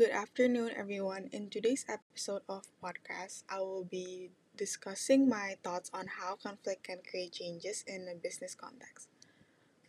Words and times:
Good 0.00 0.16
afternoon, 0.16 0.72
everyone. 0.74 1.28
In 1.30 1.50
today's 1.50 1.84
episode 1.84 2.40
of 2.48 2.64
podcast, 2.82 3.44
I 3.50 3.60
will 3.60 3.84
be 3.84 4.30
discussing 4.56 5.28
my 5.28 5.60
thoughts 5.62 5.90
on 5.92 6.06
how 6.16 6.36
conflict 6.36 6.84
can 6.84 7.04
create 7.04 7.36
changes 7.36 7.84
in 7.86 8.08
a 8.08 8.16
business 8.16 8.54
context. 8.54 9.12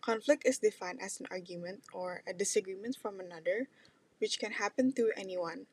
Conflict 0.02 0.44
is 0.46 0.60
defined 0.60 1.00
as 1.02 1.21
an 1.21 1.28
argument 1.32 1.88
or 1.94 2.24
a 2.28 2.34
disagreement 2.34 2.97
from 3.02 3.21
another, 3.21 3.70
which 4.20 4.38
can 4.38 4.60
happen 4.60 4.92
to 5.00 5.16
anyone. 5.16 5.68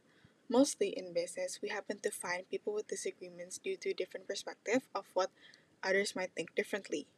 Mostly 0.48 0.95
in 0.96 1.12
business, 1.12 1.59
we 1.61 1.70
happen 1.70 1.98
to 2.07 2.11
find 2.12 2.48
people 2.48 2.73
with 2.73 2.86
disagreements 2.86 3.59
due 3.59 3.77
to 3.79 3.93
different 3.93 4.29
perspective 4.29 4.86
of 4.95 5.07
what 5.14 5.34
others 5.82 6.14
might 6.14 6.30
think 6.36 6.55
differently. 6.55 7.09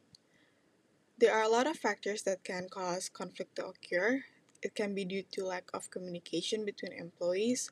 There 1.19 1.35
are 1.37 1.43
a 1.43 1.53
lot 1.53 1.67
of 1.67 1.77
factors 1.77 2.23
that 2.23 2.43
can 2.43 2.65
cause 2.67 3.09
conflict 3.09 3.57
to 3.57 3.67
occur. 3.67 4.25
It 4.61 4.75
can 4.75 4.93
be 4.93 5.05
due 5.05 5.23
to 5.31 5.45
lack 5.45 5.69
of 5.73 5.89
communication 5.89 6.65
between 6.65 6.93
employees, 6.93 7.71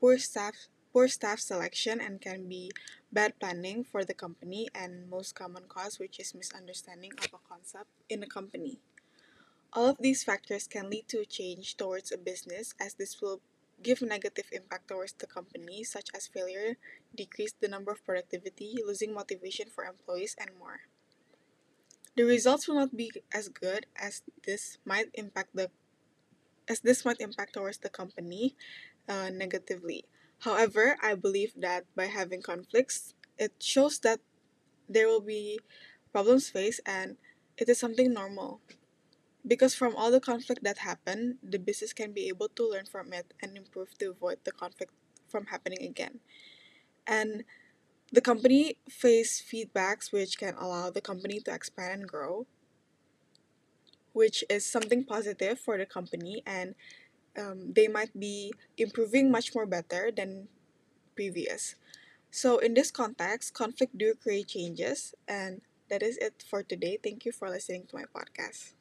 poor 0.00 0.18
staff 0.18 0.68
poor 0.92 1.08
staff 1.08 1.38
selection 1.38 2.00
and 2.00 2.20
can 2.20 2.48
be 2.48 2.70
bad 3.12 3.38
planning 3.38 3.84
for 3.84 4.04
the 4.04 4.14
company 4.14 4.68
and 4.74 5.08
most 5.08 5.34
common 5.34 5.64
cause 5.68 5.98
which 5.98 6.18
is 6.18 6.34
misunderstanding 6.34 7.12
of 7.18 7.28
a 7.34 7.48
concept 7.48 7.90
in 8.08 8.22
a 8.22 8.26
company. 8.26 8.80
All 9.72 9.86
of 9.86 9.98
these 10.00 10.24
factors 10.24 10.66
can 10.66 10.88
lead 10.88 11.08
to 11.08 11.20
a 11.20 11.26
change 11.26 11.76
towards 11.76 12.10
a 12.10 12.18
business 12.18 12.74
as 12.80 12.94
this 12.94 13.20
will 13.20 13.40
give 13.82 14.02
negative 14.02 14.46
impact 14.50 14.88
towards 14.88 15.12
the 15.12 15.26
company 15.26 15.84
such 15.84 16.08
as 16.14 16.26
failure, 16.26 16.76
decrease 17.14 17.54
the 17.60 17.68
number 17.68 17.92
of 17.92 18.04
productivity, 18.04 18.78
losing 18.84 19.14
motivation 19.14 19.68
for 19.68 19.84
employees 19.84 20.34
and 20.40 20.50
more. 20.58 20.80
The 22.16 22.24
results 22.24 22.66
will 22.66 22.74
not 22.74 22.96
be 22.96 23.12
as 23.32 23.48
good 23.48 23.86
as 23.94 24.22
this 24.44 24.78
might 24.84 25.10
impact 25.14 25.54
the 25.54 25.70
as 26.68 26.80
this 26.80 27.04
might 27.04 27.20
impact 27.20 27.54
towards 27.54 27.78
the 27.78 27.88
company 27.88 28.54
uh, 29.08 29.30
negatively. 29.30 30.04
However, 30.40 30.96
I 31.02 31.14
believe 31.14 31.52
that 31.56 31.84
by 31.96 32.06
having 32.06 32.42
conflicts, 32.42 33.14
it 33.38 33.52
shows 33.60 33.98
that 34.00 34.20
there 34.88 35.08
will 35.08 35.20
be 35.20 35.58
problems 36.12 36.48
faced 36.48 36.80
and 36.86 37.16
it 37.56 37.68
is 37.68 37.78
something 37.78 38.12
normal. 38.12 38.60
Because 39.46 39.74
from 39.74 39.96
all 39.96 40.10
the 40.10 40.20
conflict 40.20 40.62
that 40.62 40.78
happened, 40.78 41.38
the 41.42 41.58
business 41.58 41.92
can 41.92 42.12
be 42.12 42.28
able 42.28 42.48
to 42.50 42.68
learn 42.68 42.86
from 42.86 43.12
it 43.12 43.34
and 43.42 43.56
improve 43.56 43.96
to 43.98 44.10
avoid 44.10 44.38
the 44.44 44.52
conflict 44.52 44.92
from 45.28 45.46
happening 45.46 45.82
again. 45.82 46.20
And 47.06 47.44
the 48.12 48.20
company 48.20 48.78
face 48.88 49.42
feedbacks 49.42 50.12
which 50.12 50.38
can 50.38 50.54
allow 50.54 50.90
the 50.90 51.00
company 51.00 51.40
to 51.40 51.54
expand 51.54 52.00
and 52.00 52.08
grow, 52.08 52.46
which 54.18 54.44
is 54.50 54.66
something 54.66 55.04
positive 55.04 55.56
for 55.60 55.78
the 55.78 55.86
company 55.86 56.42
and 56.46 56.74
um, 57.38 57.72
they 57.74 57.88
might 57.88 58.12
be 58.18 58.52
improving 58.76 59.30
much 59.30 59.54
more 59.54 59.66
better 59.66 60.10
than 60.14 60.48
previous. 61.16 61.76
So 62.30 62.58
in 62.58 62.74
this 62.74 62.90
context, 62.90 63.54
conflict 63.54 63.98
do 63.98 64.14
create 64.14 64.48
changes 64.48 65.14
and 65.28 65.62
that 65.90 66.02
is 66.02 66.18
it 66.18 66.44
for 66.50 66.62
today. 66.62 66.98
Thank 67.02 67.24
you 67.26 67.32
for 67.32 67.48
listening 67.50 67.86
to 67.90 67.96
my 67.96 68.06
podcast. 68.16 68.74